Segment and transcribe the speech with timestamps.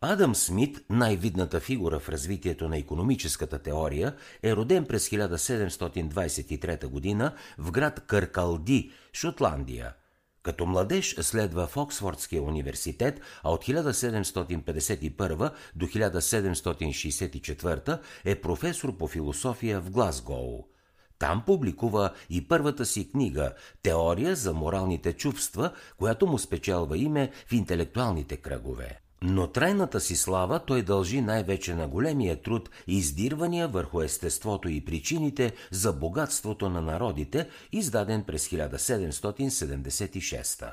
[0.00, 7.32] Адам Смит, най-видната фигура в развитието на економическата теория, е роден през 1723 г.
[7.58, 9.94] в град Къркалди, Шотландия.
[10.42, 19.80] Като младеж следва в Оксфордския университет, а от 1751 до 1764 е професор по философия
[19.80, 20.72] в Глазгоу.
[21.22, 23.52] Там публикува и първата си книга
[23.82, 29.00] Теория за моралните чувства, която му спечелва име в интелектуалните кръгове.
[29.22, 35.52] Но трайната си слава той дължи най-вече на големия труд издирвания върху естеството и причините
[35.70, 40.72] за богатството на народите, издаден през 1776.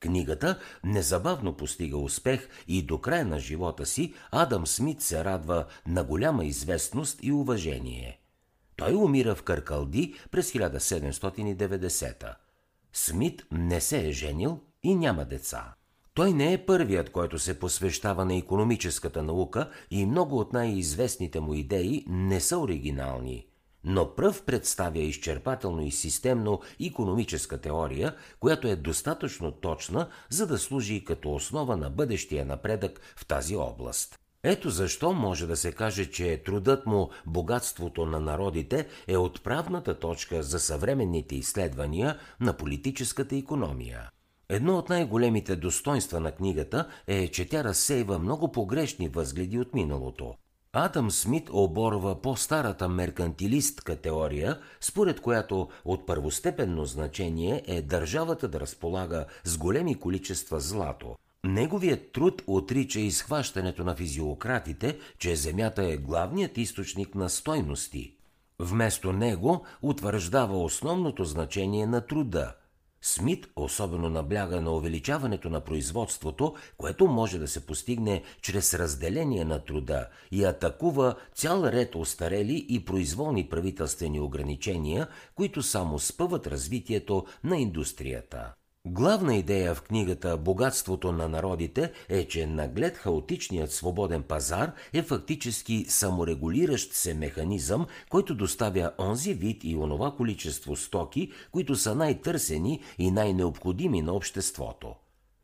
[0.00, 6.04] Книгата незабавно постига успех и до края на живота си Адам Смит се радва на
[6.04, 8.21] голяма известност и уважение.
[8.84, 12.34] Той умира в Къркалди през 1790.
[12.92, 15.74] Смит не се е женил и няма деца.
[16.14, 21.54] Той не е първият, който се посвещава на економическата наука и много от най-известните му
[21.54, 23.46] идеи не са оригинални.
[23.84, 31.04] Но пръв представя изчерпателно и системно економическа теория, която е достатъчно точна, за да служи
[31.04, 34.21] като основа на бъдещия напредък в тази област.
[34.44, 40.42] Ето защо може да се каже, че трудът му «Богатството на народите» е отправната точка
[40.42, 44.10] за съвременните изследвания на политическата економия.
[44.48, 50.34] Едно от най-големите достоинства на книгата е, че тя разсейва много погрешни възгледи от миналото.
[50.72, 59.26] Адам Смит оборва по-старата меркантилистка теория, според която от първостепенно значение е държавата да разполага
[59.44, 61.16] с големи количества злато.
[61.46, 68.16] Неговият труд отрича изхващането на физиократите, че Земята е главният източник на стойности.
[68.58, 72.54] Вместо него утвърждава основното значение на труда–
[73.04, 79.64] Смит особено набляга на увеличаването на производството, което може да се постигне чрез разделение на
[79.64, 87.58] труда и атакува цял ред остарели и произволни правителствени ограничения, които само спъват развитието на
[87.58, 88.54] индустрията.
[88.86, 95.84] Главна идея в книгата «Богатството на народите» е, че наглед хаотичният свободен пазар е фактически
[95.88, 103.10] саморегулиращ се механизъм, който доставя онзи вид и онова количество стоки, които са най-търсени и
[103.10, 104.94] най-необходими на обществото.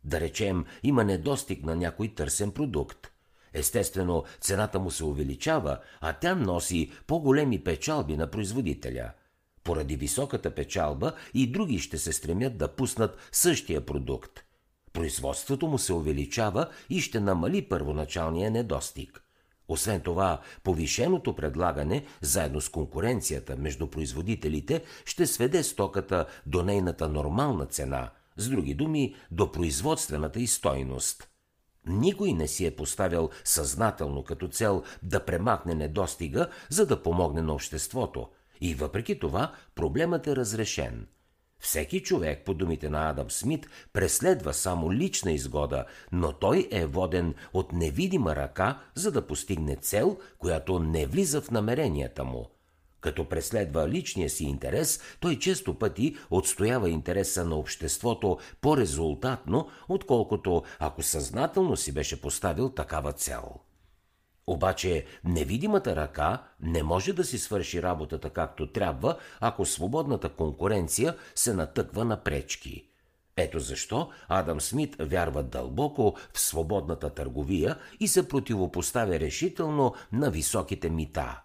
[0.05, 3.13] Да речем, има недостиг на някой търсен продукт.
[3.53, 9.11] Естествено, цената му се увеличава, а тя носи по-големи печалби на производителя–
[9.69, 14.45] поради високата печалба и други ще се стремят да пуснат същия продукт.
[14.93, 19.23] Производството му се увеличава и ще намали първоначалния недостиг.
[19.69, 27.67] Освен това, повишеното предлагане, заедно с конкуренцията между производителите, ще сведе стоката до нейната нормална
[27.67, 31.29] цена, с други думи, до производствената и стойност.
[31.87, 37.55] Никой не си е поставял съзнателно като цел да премахне недостига, за да помогне на
[37.55, 38.29] обществото–
[38.61, 41.07] и въпреки това проблемът е разрешен.
[41.61, 47.35] Всеки човек, по думите на Адам Смит, преследва само лична изгода, но той е воден
[47.53, 52.51] от невидима ръка, за да постигне цел, която не влиза в намеренията му.
[53.01, 61.03] Като преследва личния си интерес, той често пъти отстоява интереса на обществото по-резултатно, отколкото ако
[61.03, 63.61] съзнателно си беше поставил такава цел.
[64.49, 71.55] Обаче невидимата ръка не може да си свърши работата както трябва, ако свободната конкуренция се
[71.55, 72.89] натъква на пречки.
[73.37, 80.91] Ето защо Адам Смит вярва дълбоко в свободната търговия и се противопоставя решително на високите
[80.91, 81.41] мита.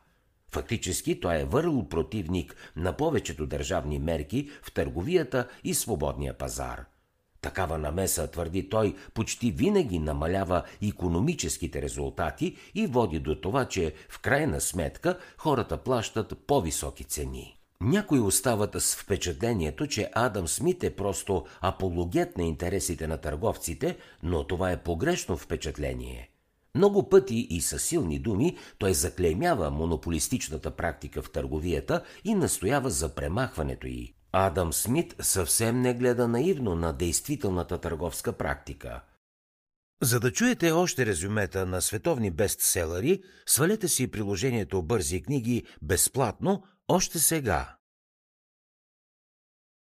[0.52, 6.85] Фактически той е върл противник на повечето държавни мерки в търговията и свободния пазар–
[7.43, 14.19] Такава намеса, твърди той, почти винаги намалява економическите резултати и води до това, че в
[14.19, 17.57] крайна сметка хората плащат по-високи цени.
[17.81, 24.43] Някои остават с впечатлението, че Адам Смит е просто апологет на интересите на търговците, но
[24.43, 26.29] това е погрешно впечатление.
[26.75, 33.16] Много пъти и със силни думи той заклеймява монополистичната практика в търговията и настоява за
[33.16, 34.13] премахването й.
[34.35, 39.02] Адам Смит съвсем не гледа наивно на действителната търговска практика.
[40.02, 47.20] За да чуете още резюмета на световни бестселери, свалете си приложението Бързи книги безплатно още
[47.20, 47.76] сега.